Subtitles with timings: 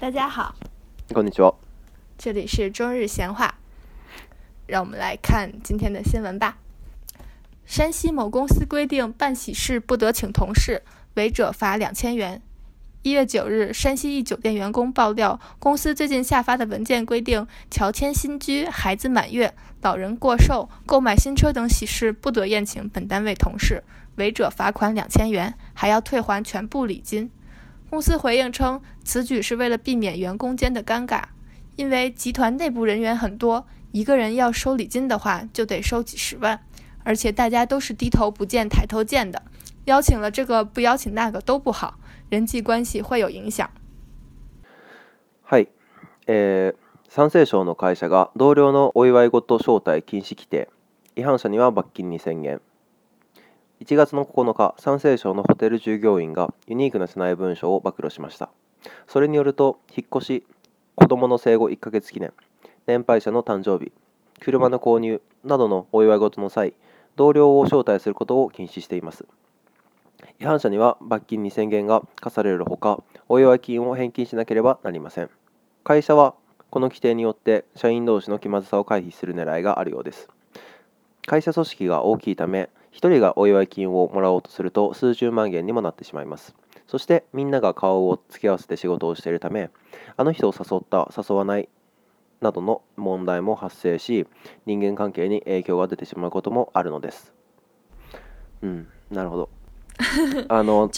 [0.00, 0.54] 大家好，
[2.16, 3.56] 这里是中日闲话，
[4.66, 6.56] 让我们来看今天的新闻吧。
[7.66, 10.80] 山西某公司规定，办喜事不得请同事，
[11.16, 12.40] 违者罚两千元。
[13.02, 23.84] 一月九日，山西一酒店员工爆料，公司最近下发的文件规定，乔迁新居、孩子满月、老人过寿、购买新车等喜事不得宴请本单位同事，
[24.16, 27.30] 违者罚款两千元，还要退还全部礼金。
[27.90, 31.24] 公司回应称，此举是为了避免员工间的尴尬，
[31.74, 36.60] 因为集团内部人员很多，一个人要收礼金的话，就得收几十万，
[37.02, 39.42] 而且大家都是低头不见抬头见的，
[39.86, 41.94] 邀请了这个不邀请那个都不好，
[42.28, 43.68] 人际关系会有影响。
[45.48, 45.66] は
[46.26, 46.72] 呃，
[47.08, 50.68] 三の会社が同僚のお祝い招待禁止規定、
[51.16, 52.06] 違反者には罰金
[53.82, 58.50] 1月の9日、山西省のホテル従業員がユニークな社内文書を暴露しました。
[59.08, 60.46] それによると、引っ越し、
[60.96, 62.34] 子供の生後1ヶ月記念、
[62.86, 63.90] 年配者の誕生日、
[64.40, 66.74] 車の購入などのお祝い事の際、
[67.16, 69.24] 同僚を招待することを禁止しています。
[70.40, 75.30] 違反者には罰金2000元が課されるほか、お祝い金を返金しなければなりません。
[75.84, 76.34] 会社は
[76.68, 80.28] この規定によって社員同士の気まずさを回避する狙いがあるようです。
[81.26, 86.54] 会社組織が大きいため1人がお祝い金をもらおうとすると数十万円にもなってしまいます
[86.86, 89.70] そしてみんなが顔を突き合わせて仕事をしているため
[90.16, 91.68] あの人を誘った誘わない
[92.40, 94.26] などの問題も発生し
[94.66, 97.32] 人間関係に影響が出てしまうこともあるのです
[98.62, 99.50] うんなるほど
[100.48, 100.90] あの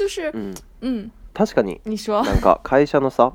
[0.81, 3.33] うん、確かになんか会社のさ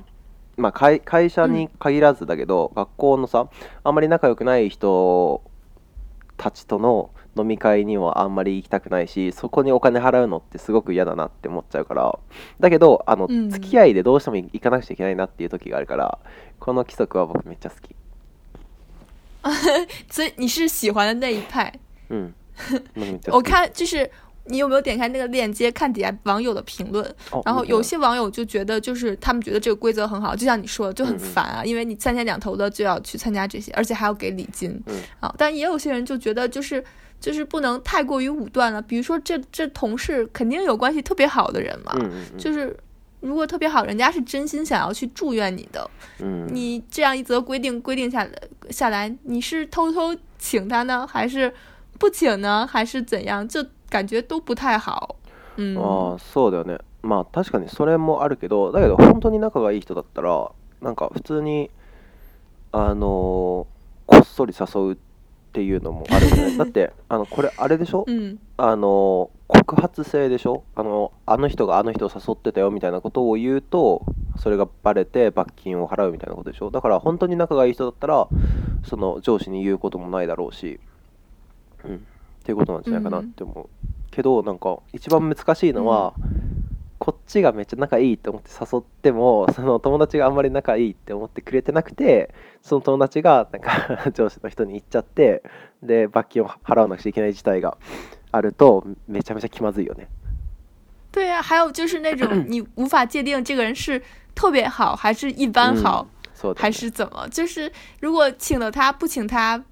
[0.55, 0.99] まあ会
[1.29, 3.49] 社に限らずだけど、うん、学校のさ
[3.83, 5.41] あんまり仲良くない人
[6.37, 12.17] たちとの飲み会にはあんまり行きたくないしそこにお金払うのってすごく嫌だなって思っちゃうから
[12.59, 16.19] だけどあの、付き合いでどうしても行かなくちゃいけないなっていう時があるから
[16.59, 17.95] この規則は僕めっちゃ好き。
[20.37, 21.69] 你是喜欢的那一派。
[22.13, 22.33] ん。
[23.31, 24.09] 我看就是
[24.49, 27.15] 你有没有点开那个链接看底下网友的评论？
[27.45, 34.81] 然后有些网友就觉得，就是他们觉得这个规则很好，就像你说，的，就很烦啊，因为你三天两头的就要去参加这些，而且还要给礼金。
[34.87, 36.83] 嗯，啊，但也有些人就觉得，就是
[37.19, 38.81] 就是不能太过于武断了。
[38.81, 41.93] 比如说，这这同事肯定有关系特别好的人嘛，
[42.37, 42.75] 就是
[43.19, 45.89] 如果特别好，人家是真心想要去祝愿你的。
[46.19, 48.25] 嗯，你这样一则规定规定下
[48.69, 51.53] 下来，你是偷偷请他呢，还是
[51.99, 53.45] 不请呢，还是怎样？
[53.45, 53.65] 就。
[53.89, 55.15] 感觉都不太好。
[55.57, 60.51] うああそうだよねまあ確かにそれもあるけどだけど本当に仲がいい人だったら
[60.83, 61.71] なんか普通に
[62.71, 63.67] あのー、こ
[64.21, 64.97] っそり誘うっ
[65.53, 74.03] ていうのもあるよね だってあのこれあれでしょ、うあの告発性でしょあのあの人があの人を誘ってたよみたいなことを言うと
[74.37, 78.27] それがバレて罰金を払うみたいなことでしょだから本当に仲がいい人だったら
[78.83, 80.79] その上司に言うこともないだろうし、
[81.83, 82.05] うん、
[82.47, 83.69] っていうことなんじゃないかなって思う、うん、
[84.09, 86.23] けどなんか一番難しいのは、うん、
[86.97, 95.43] こっちがめっちゃ仲いいと思って誘っても その友達があんまり仲いいって思ってくれてなくてその友達がなんか 上司の人に行っちゃって
[95.83, 97.77] で罰金を払わなくちゃいけない事態が
[98.31, 100.07] あるとめちゃめちゃ気まずいよね。
[101.09, 104.01] 对あ、啊，还有就是那种你无法界定这个人是
[104.35, 106.05] 特别好还是一般好，
[106.55, 107.27] 还是怎么？
[107.29, 107.71] 就是
[108.01, 109.63] 如果请了他，不请他，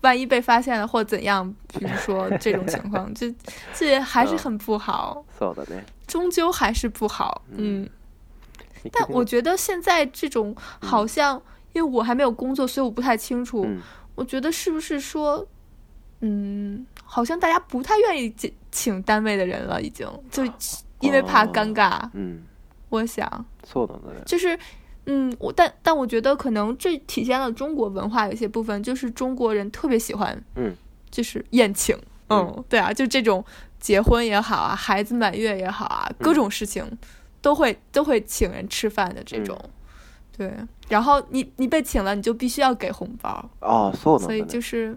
[0.00, 1.48] 万一被发现了或怎样，
[1.78, 3.32] 比如说这种情况，就
[3.74, 5.24] 这还是很不好。
[6.06, 7.42] 终究还是不好。
[7.54, 7.88] 嗯，
[8.92, 11.40] 但我觉得现在这种好像，
[11.72, 13.66] 因为我还没有工作，所以我不太清楚。
[14.14, 15.46] 我觉得是不是说，
[16.20, 18.34] 嗯，好像大家不太愿意
[18.70, 20.44] 请单位的人了，已经，就
[21.00, 22.08] 因为怕尴尬。
[22.14, 22.42] 嗯，
[22.88, 24.58] 我想错的就是。
[25.06, 30.74] 嗯，我但但我觉得可能这体现了中国文化有些部分，就是中国人特别喜欢，嗯，
[31.10, 31.96] 就是宴请，
[32.28, 33.44] 嗯，对啊，就这种
[33.78, 36.84] 结婚也好啊，孩子满月也好啊，各种事情
[37.40, 39.56] 都会都会请人吃饭的这种，
[40.36, 40.52] 对。
[40.88, 44.96] 然后你你被请了，你就必须要给红包，哦，所所以就是，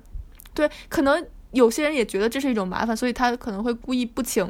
[0.53, 4.47] 对，可能有些人也觉得这是一种麻烦，所以他可能会故意不请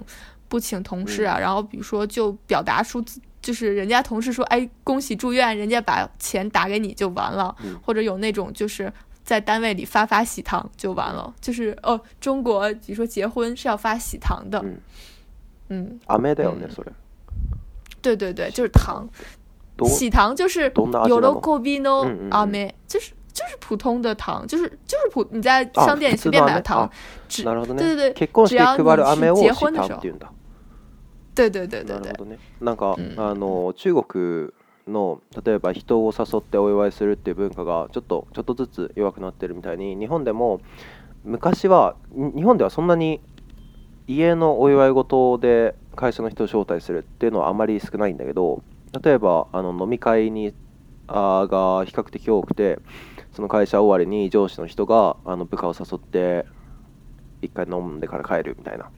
[0.49, 3.19] 不请同事啊，然后比如说就表达出自。
[3.41, 8.91] 就是人家同事说，哎，恭喜住院，人家把钱打给你就完了，或者有那种就是
[9.23, 11.33] 在单位里发发喜糖就完了。
[11.39, 14.63] 就是哦，中国比如说结婚是要发喜糖的，
[15.69, 15.99] 嗯，
[18.01, 19.07] 对对对，就是糖，
[19.85, 20.71] 喜糖就是
[21.07, 26.89] 有罗可比诺阿梅，就是就是普通的糖，就是就是普你在商店随便买的糖，
[27.29, 30.01] 对对对，只要你去结婚的时候。
[31.35, 31.99] 对对对对对。
[31.99, 32.39] なるほどね。
[32.61, 34.49] なんか、うん、あの中国
[34.87, 40.61] の例えば人を誘ってお祝いするっていう文化がちょっとちょっとずつ弱くなってるみたいに日本でも
[41.23, 43.21] 昔は日本ではそんなに
[44.07, 48.63] 家のお祝い事で会社の人を招待するっていうのはあまり少ないんだけど
[49.03, 50.53] 例えばあの飲み会に
[51.07, 52.79] あが比較的多くて
[53.33, 56.45] その会社終わりに上司の人があの部下を誘って
[57.43, 58.89] 一回飲んでから帰るみたいな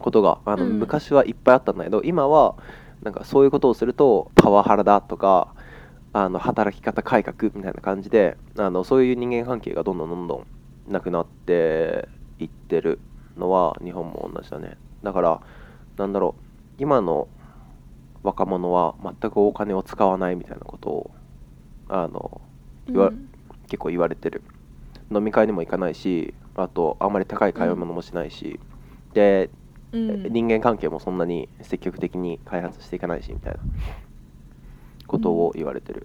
[0.00, 2.56] ことがあの、昔はいっぱいあったんだけど今は
[3.02, 5.54] なんかそういうことをするとパワハラだとか
[6.12, 10.46] あの働き方改革みたいな感じであのそういう人間関係がどんどんどんど
[10.88, 12.08] んなくなって
[12.38, 12.98] いってる
[13.36, 15.40] のは日本も同じだねだから
[15.96, 16.42] なんだろう
[16.82, 17.28] 今の
[18.22, 21.10] 若者は全くお金を使わないみたいなことを
[21.88, 22.40] あの
[22.86, 23.28] 言わ、うん、
[23.68, 24.42] 結構言われてる
[25.14, 28.60] 飲み会にも行かないしあとあんまり高い買い物もしないし、
[29.14, 29.48] で
[29.92, 33.58] 嗯，人間関係もそんなに積極的に開発していかないし、みたいな
[35.06, 36.04] ことを言われてる。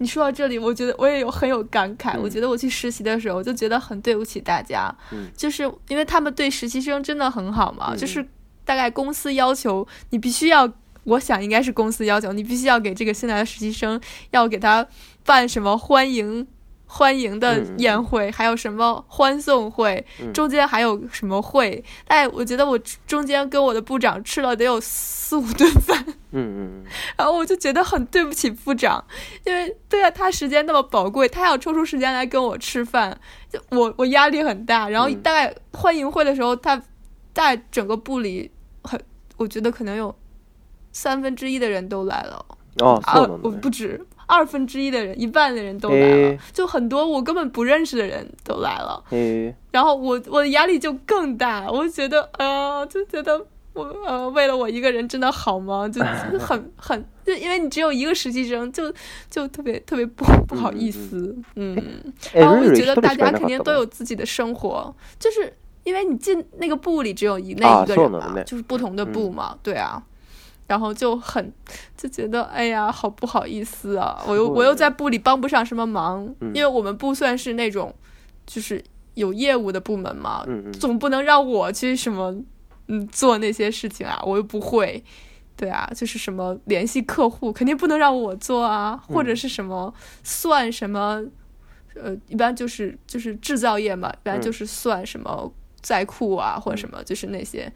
[0.00, 2.18] 你说到这里，我觉得我也有很有感慨。
[2.18, 4.92] 我觉得我去实习的时候，就觉得很对不起大家，
[5.36, 7.94] 就是因为他们对实习生真的很好嘛。
[7.94, 8.26] 就是
[8.64, 10.70] 大概公司要求你必须要，
[11.04, 14.00] 我想应该是公司要求你必须要给这个新来的实习生
[14.30, 14.84] 要给他
[15.24, 16.46] 办什么欢迎。
[16.86, 20.04] 欢迎的宴会，还有什么欢送会？
[20.32, 21.82] 中间还有什么会？
[22.06, 26.04] 但我觉得我中间跟我的部长吃了得有四五顿饭。
[26.32, 26.84] 嗯嗯嗯。
[27.16, 29.02] 然后我就觉得很对不起部长，
[29.44, 33.18] 因为对啊，他时间那么宝贵，他要抽出时间来跟我吃饭，
[33.50, 34.88] 就我我压力很大。
[34.88, 36.80] 然后大概欢迎会的时候，他
[37.34, 38.50] 在整个部里
[38.82, 39.00] 很，
[39.36, 40.14] 我觉得可能有
[40.92, 42.44] 三分之一的人都来了。
[42.80, 44.04] 哦，啊，我不止。
[44.26, 49.02] 二分之一的人，一半的人都来了，就很多我根本不认识的人都来了。
[49.70, 53.44] 然后我我的压力就更大，我就觉得啊，就觉得
[53.74, 55.88] 我呃，为了我一个人真的好吗？
[55.88, 56.02] 就
[56.38, 58.92] 很 很就因为你只有一个实习生，就
[59.30, 61.76] 就特别特别不不好意思，嗯。
[62.32, 65.52] 然后我就觉得大家肯定都有自己的生活，就是
[65.84, 70.02] 因为你进那个部里只有一那一个人嘛，就是不同的部嘛，对啊。
[70.66, 71.52] 然后就很
[71.96, 74.22] 就觉得哎呀，好不好意思啊？
[74.26, 76.22] 我又我又在部里帮不上什么忙，
[76.54, 77.94] 因为我们部算是那种
[78.46, 78.82] 就是
[79.14, 80.44] 有业务的部门嘛，
[80.78, 82.34] 总不能让我去什么
[82.88, 85.02] 嗯做那些事情啊，我又不会，
[85.54, 91.22] 对啊，就是什么联系客户，肯定不能让我做啊，或者是什么算什么，
[91.94, 95.52] 呃，一般就是就是制造业嘛，一般就是算什么
[95.82, 97.70] 在库啊，或者什么就是那些。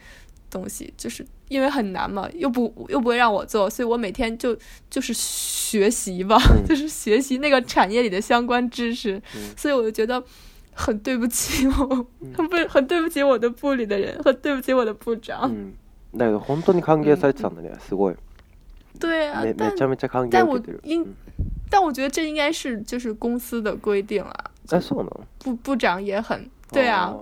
[0.50, 4.56] 东西就是因为很难嘛，又不又不会让我做，所以我每天就
[4.90, 9.20] 就是学习吧， 就是学习那个产业里的相关知识。
[9.56, 10.22] 所以我就觉得
[10.74, 12.06] 很对不起我，
[12.36, 15.50] 很 不很对不起我的部里的人，很对不起我的部长。
[16.12, 18.16] 那个本当に歓迎されてたね、すごい。
[18.98, 20.28] 对啊，めちゃめちゃ歓迎。
[20.30, 21.06] 但我应，
[21.70, 24.34] 但我觉得这应该是就是公司的规定啊。
[24.68, 25.20] あそうなの？
[25.38, 27.14] 部部长也很对啊，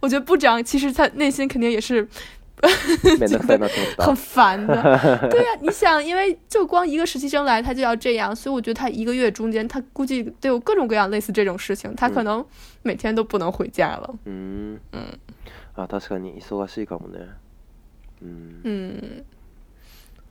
[0.00, 2.08] 我觉得部长其实他内心肯定也是。
[3.98, 4.80] 很烦的，
[5.28, 5.48] 对呀。
[5.60, 12.44] 你想，因为就光一个实习生来，他就要这样，所以我觉得他一个月中间，他估计都有各种各样类似这种事情，他可能
[12.82, 14.14] 每天都不能回家了。
[14.26, 15.02] 嗯嗯。
[15.74, 17.26] 啊，確かに忙しいかもね。
[18.20, 18.60] 嗯。
[18.62, 19.24] 嗯。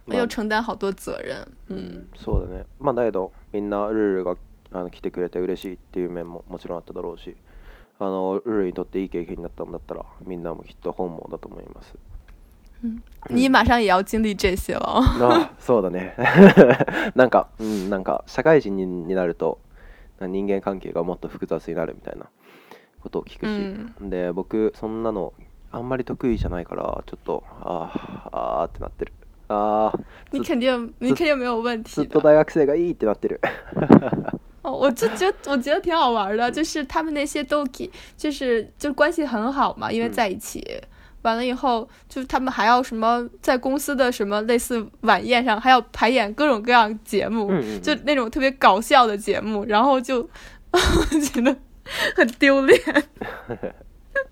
[0.07, 1.45] 要承担好多责任。
[1.67, 2.05] 嗯。
[2.15, 2.65] そうだね。
[2.79, 4.35] まあ、だどみんなルルが
[4.71, 7.35] あの来てくれて嬉しいっていう面ももちろんあっただろうし、
[7.99, 11.93] あのルルにとっていい経験になったんだったら、みんなもきっと本望だと思います。
[12.83, 14.83] うんに馬上也要经历这些了。
[15.01, 16.13] あそうだね。
[17.15, 18.75] なんか、うん、なんか社会人
[19.07, 19.59] になると
[20.19, 22.25] 人間関係がもっと複雑になるみたいな
[22.99, 25.31] ことを聞くし、うん、で僕そんなの
[25.71, 27.89] あんまり得意じゃないからちょっとあ
[28.33, 29.13] あってなってる。
[29.47, 29.93] あ
[30.33, 31.91] 你肯定，你肯定没有问题。
[31.95, 33.39] ずっと大学生がいいってなってる。
[34.63, 37.65] 哦，我就觉得我觉得挺好玩的，就是他们那些都
[38.17, 40.59] 就是就关系很好嘛，因为在一起。
[40.59, 40.89] 嗯
[41.23, 47.51] 完了以后，就是他们还要什么在公司的什么类似晚宴上，还要排演各种各样节目，
[47.81, 50.21] 就那种特别搞笑的节目，然后就
[51.33, 51.55] 觉得
[52.15, 52.79] 很丢脸。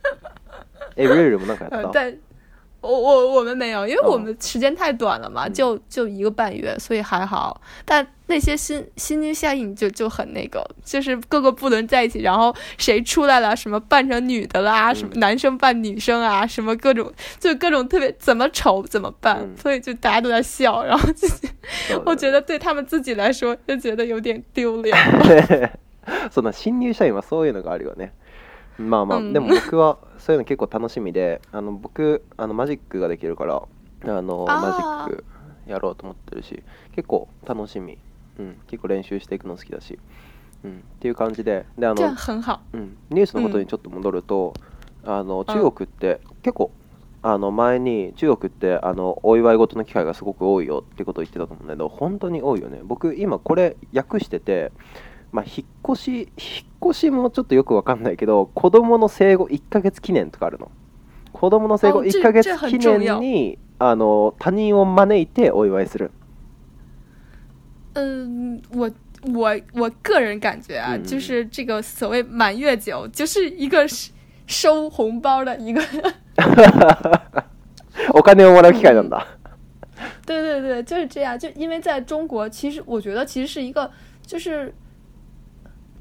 [0.98, 1.08] 哎，
[1.70, 1.92] 感到。
[2.82, 7.62] 我我我们没有，因为我们时间太短了嘛，就就一个半月，所以还好。
[7.86, 21.48] 但那些新新兵下应就就很那个，就是各个部门在一起，然后谁出来了什么扮成女的啦，什么男生扮女生啊，什么各种就各种特别怎么丑怎么办，所以就大家都在笑，然后自己
[22.06, 24.96] 我觉得对他们自己来说就觉得有点丢脸。
[26.32, 28.12] そ の 新入社員はそういうのがあるよね。
[28.78, 35.26] まあまあ、うん、でも僕はそういうの結構楽しみであの僕あのマジックができるからあのマジック
[35.68, 36.64] やろうと思ってるし
[36.96, 37.98] 結構楽しみ、
[38.40, 40.00] うん、結構練習していくの好きだし、
[40.64, 42.10] うん、っていう感じでであのう
[42.80, 44.54] ん、ニュースのことにちょっと戻ると、
[45.04, 46.72] うん、あの中国って結構
[47.24, 54.72] あの前に中国ってあのお祝い事の機会がすごく多いよってことを言ってたと思うんだけど本当に多いよね僕今これ訳してて
[55.32, 60.70] まあ、引っ越し、引っ越しもちょっとよくわかんないけど、子供の生後1ヶ月記念とかあるの。
[61.32, 66.12] 子供の生後1ヶ月記念に、あの、他人を招いてお祝いする。
[67.94, 68.92] 嗯，我
[69.34, 73.86] 我我个人感觉啊，ん、就是这个所谓满月酒，就是一个
[74.48, 75.82] 收红包的一个
[78.14, 79.24] お金をもらう機会なんだ。
[80.26, 81.38] 对对对，就是这样。
[81.40, 83.90] 就因为在中国，其实我觉得其实是一个，
[84.26, 84.74] 就是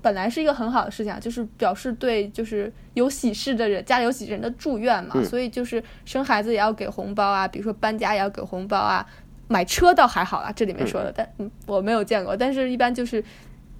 [0.03, 9.05] 本来是一个很好的事情，就是表示对就是有喜事的人，家里有喜事人的祝愿嘛，所以就是生孩子也要给红包啊，比如说搬家也要给红包啊，
[9.49, 11.29] 买车倒还好啊，这里面说的，但
[11.67, 13.23] 我没有见过，但是一般就是。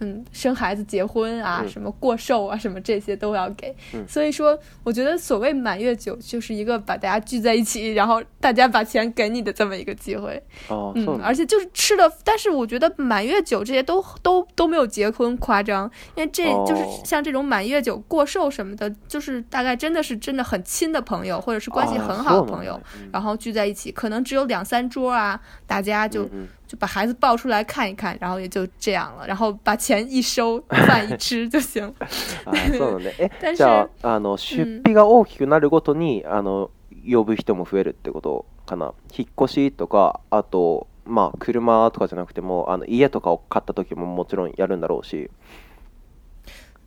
[0.01, 3.75] 嗯，生孩子结婚啊，什么过寿啊，什么这些都要给，
[4.09, 10.43] 所以说我觉得所谓满月酒就是一个把大家聚在一起，然后大家把钱给你的这么一个机会。
[10.69, 22.81] 哦，而且就是吃的，但是我觉得满月酒这些都都都没有结婚夸张，因为这就是像这种满月酒、过寿什么的，就是大概真的是真的很亲的朋友，或者是关系很好的朋友，
[23.13, 26.27] 然后聚在一起，可能只有两三桌啊，大家就。
[26.71, 31.85] 就把孩子抱出来看一看，然后也就这样了，然后把钱一收， 饭一吃就行。
[32.47, 33.27] 啊，对对对。
[33.27, 33.65] 哎，但是，
[34.05, 36.71] あの出費が大きくなるごとにあの
[37.05, 38.95] 呼ぶ人も増えるってことかな。
[39.19, 45.29] 引っ越しとかあとまあ車とかじゃなくてもあの家とかを買った時ももちろんやるんだろうし。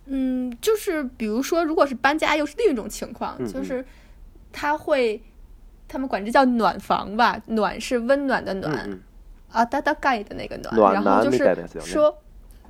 [0.07, 3.85] 嗯，就是比如说，如果是搬家，又是另一种情况，就是
[4.53, 5.21] 他会，
[5.89, 7.37] 他们管这叫暖房吧？
[7.47, 8.99] 暖是温暖的暖。
[9.53, 12.17] 啊，哒哒盖的那个暖，然后就是说，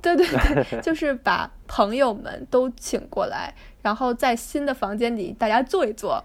[0.02, 6.22] 对对对， 就是把朋友们都请过来，然后在新的房间里大家坐一坐，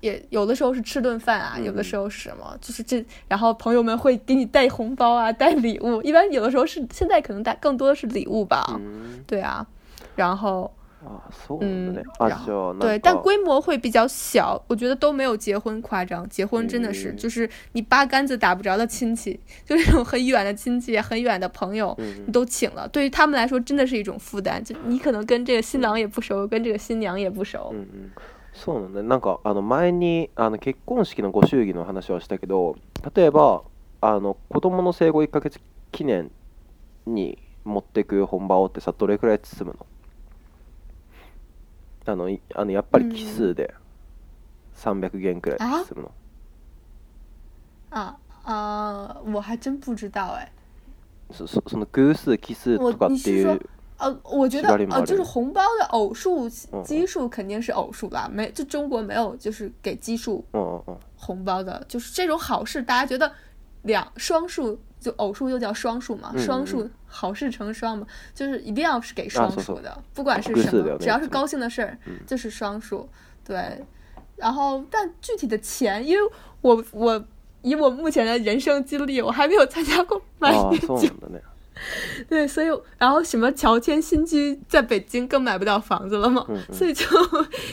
[0.00, 8.78] 也有的时候是吃顿饭啊，有的时候是什么，就是这，然后朋友们会给你带红包啊， 带礼物，一般有的时候是现在可能带更多的是礼物吧，
[9.26, 9.64] 对啊，
[10.16, 10.70] 然后。
[11.04, 11.22] 啊，
[11.60, 11.94] 嗯，
[12.80, 27.70] 对，但规模会比较小，我觉得都没有结婚夸张，结婚真的是就是你八竿子打不着的亲戚，就是很远的亲戚、很远的朋友，你都请了，对于他们来说真的是一种负担，就你可能跟这个新郎也不熟，跟这个新娘也不熟。
[27.72, 28.10] 嗯嗯，
[28.52, 32.74] そうね、なんかあの前にあの結婚式のご祝儀の話をしたけど、
[33.14, 33.62] 例えば
[34.00, 35.60] あの子供の生後一ヶ月
[35.92, 36.28] 記念
[37.06, 39.86] に持ってく本場をってさどれくらい積むの？
[42.12, 43.74] あのあのやっぱり奇数で
[44.72, 46.10] 三百元くらいするの。
[47.90, 50.48] 啊啊，我还真不知道哎。
[51.32, 53.60] そそその偶数奇数とかっていう。
[53.98, 56.48] 呃，我觉得呃，就是红包的偶数
[56.84, 58.28] 奇数肯定是偶数吧？
[58.32, 60.42] 没，就中国没有就是给奇数。
[61.16, 63.30] 红包的，就是这种好事，大家觉得
[63.82, 66.88] 两双数就偶数，又叫双数嘛，双数。
[67.08, 73.08] 好事成双嘛，就是一定要是给双数的，不管是什么，只要是高兴的事儿，就是双数。
[73.44, 73.82] 对，
[74.36, 77.24] 然后但具体的钱，因为我我
[77.62, 81.10] 以我目前的人生经历，我还没有参加过买，送金、
[82.28, 82.66] 对，所以
[82.98, 87.04] 然后什么乔迁新居，在北京更买不到房子了嘛，所以就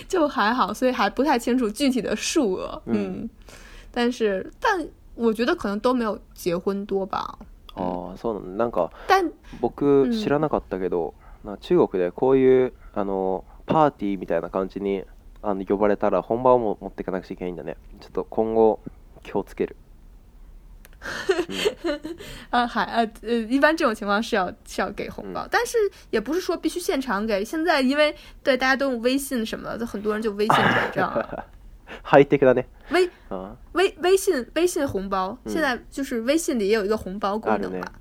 [0.07, 2.81] 就还好，所以还不太清楚具体的数额。
[2.85, 3.29] 嗯，
[3.91, 7.37] 但是但我觉得可能都没有结婚多吧。
[7.75, 8.91] ああそうなんなんか
[9.61, 11.13] 僕知らなかったけど、
[11.43, 15.03] うん、中国でこういうあのパーティーみたいな感じに
[15.43, 18.79] あの呼ばれたら本番を持っていかなくちゃいけないんだねちょっと今後
[19.23, 19.75] 気をつける
[22.49, 25.77] 啊，还呃呃，一般这种情况是要是要给红包，嗯、但是
[26.09, 27.45] 也不是说必须现场给。
[27.45, 31.45] 现在因为对大家都用微信什么的，很多人就微信转账。
[32.53, 33.11] 呢，微
[33.83, 37.91] 微微信微信红包，现在就是微信里也有一个红包功能吧，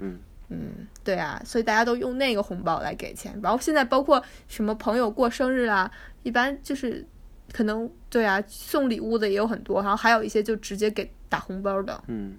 [0.48, 5.90] 嗯，对啊，所以大家都用那个红包来给钱，然后现在包括什么朋友过生日啊，
[6.22, 7.04] 一般就是
[7.52, 12.34] 可能对啊，送礼物的也有很多，然后还有一些就直接给打红包的，嗯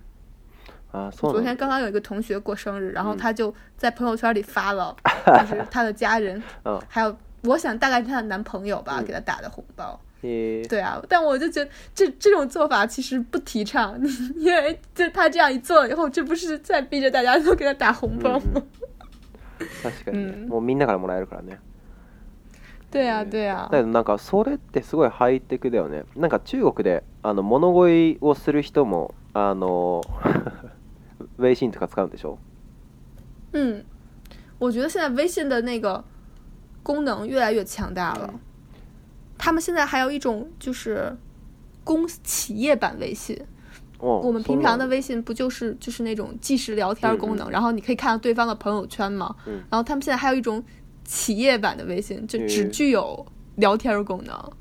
[0.91, 4.95] 啊，昨天刚刚有一个同学过生日，然后他就在朋友圈里发了，
[5.41, 6.41] 就是他的家人，
[6.87, 9.99] 还有我想大概是他的男朋友吧，给他打的红包。
[10.21, 13.99] 对啊，但我就觉得这这种做法其实不提倡，
[14.37, 18.61] 因为就他这样一做了以后，这不是在逼着大家都给他打红包吗？
[19.59, 20.47] 確かに。
[20.47, 21.57] もうみんなからもらえるからね。
[22.91, 23.69] 对啊，对啊。
[23.71, 26.03] だけどなんかそれってすごい入ってくるよね。
[26.15, 27.85] なんか中国であの物語
[28.21, 30.01] をする人もあの
[31.39, 32.37] 微信とか使うんでしょ？
[33.53, 33.83] う
[34.59, 36.03] 我觉得现在微信的那个
[36.81, 38.33] 功能越来越强大了。
[39.37, 41.15] 他们现在还有一种就是
[41.83, 43.39] 公企业版微信，
[43.99, 49.35] 我们平常的微信不就是就是那种即时聊天功能，然后你可以看到对方的朋友圈嘛。
[49.45, 50.63] 然后他们现在还有一种
[51.03, 53.25] 企业版的微信，就只具有
[53.55, 54.51] 聊天功能。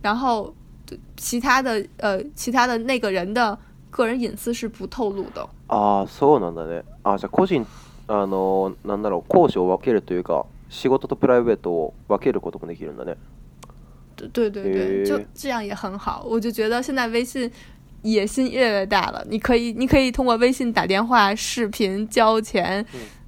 [0.00, 0.52] 然后
[1.16, 3.56] 其他的呃其他的那个人的
[3.90, 5.42] 个人隐私是不透露的。
[5.66, 6.82] 啊，そうなんだね。
[7.02, 7.66] あ、じゃ、個人
[8.06, 13.16] あのなんだろう、公私を分けるというか、仕事とプライベートを分けることもできるんだね。
[14.28, 16.24] 对对对，就这样也很好。
[16.28, 17.50] 我就觉得现在微信
[18.02, 19.24] 野心越来越大了。
[19.28, 22.84] 你可以，你可以通过微信打电话、视频、交钱，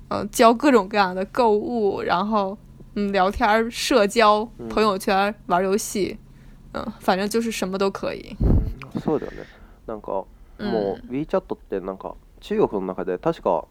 [0.09, 2.57] 嗯，交各种各样的购物，然后
[2.95, 6.17] 嗯聊天、社交、朋友圈、玩游戏，
[6.73, 8.35] 嗯，反正就是什么都可以。
[8.43, 9.47] 嗯，そうだよね。
[9.87, 10.25] なんか
[10.59, 13.67] もう WeChat ってなんか中国の中で確か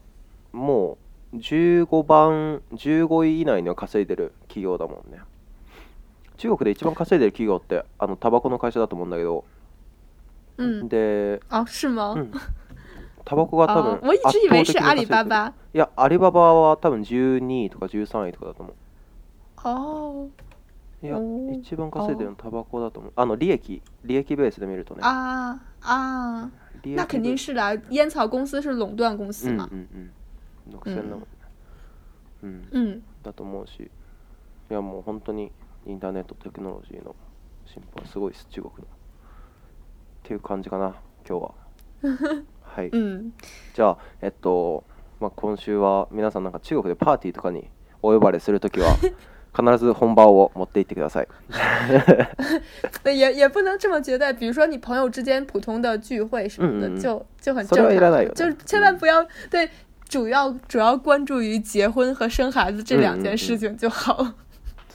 [0.52, 0.98] も
[1.32, 5.18] う15番15位以内に稼いでる企業だもんね。
[6.42, 9.44] 中国で一番稼いでる企業ってあのタバコの会社だと思うんだけど、
[10.56, 12.32] うん、であ是吗、うん、
[13.24, 18.74] タバコが多分我一直以为是阿里巴巴いやアリババは多分12位とか13位とかだと思う
[19.58, 21.20] ああいや
[21.62, 26.48] 一番稼いでるのタバコだと思うあの利益利益ベースで見るとねああ
[26.84, 29.86] 那肯定是啦烟草公司是垄断公司嘛うん
[30.74, 31.24] うんうん6 0
[32.42, 33.90] うん、うん、だと思うしい
[34.74, 35.52] やもう本当に
[35.86, 37.14] インターネットテクノロジーの
[37.66, 38.84] 進歩はすごいです中国のっ
[40.22, 40.94] ていう感じかな
[41.28, 41.54] 今日は
[42.62, 43.32] はい、うん、
[43.74, 44.84] じゃあえっと、
[45.20, 47.68] まあ、今週は皆さんなんか中国でパーティーとかに
[48.02, 48.94] お呼ばれするときは
[49.54, 51.28] 必ず本番を持っていってください。
[53.04, 54.32] 对，也也不能这么绝对。
[54.32, 58.34] 比如说，你朋友之间普通的聚会什么的，嗯、就就很正常。
[58.34, 59.68] 就是千万不要、嗯、对
[60.08, 64.16] 主要主要关注于结婚和生孩子这两件事情就好。
[64.20, 64.34] 嗯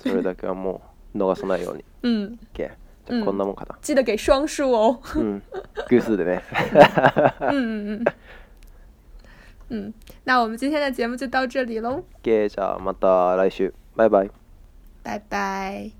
[0.09, 0.81] それだけはも
[1.13, 1.85] う逃さないように。
[2.03, 2.39] うん。
[2.53, 2.71] OK。
[3.09, 3.77] じゃこんなもんかな。
[3.81, 4.99] 記得给双数哦。
[5.15, 5.43] うん。
[5.89, 6.41] 偶数でね。
[7.41, 8.05] うんうん
[9.69, 9.93] うん。
[10.25, 12.03] 那我们今天的节目就到这里喽。
[12.21, 13.73] OK，じゃあまた来週。
[13.95, 14.31] バイバイ。
[15.03, 15.91] 拜拜。